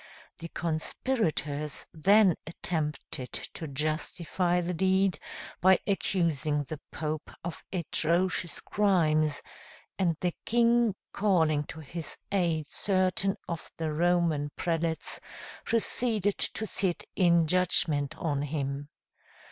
[0.39, 5.19] The conspirators then attempted to justify the deed,
[5.61, 9.43] by accusing the Pope of atrocious crimes;
[9.99, 15.19] and the king calling to his aid certain of the Roman prelates,
[15.65, 18.89] proceeded to sit in judgment on him.